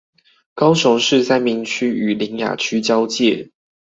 [0.55, 3.51] 高雄市三民區與苓雅區交界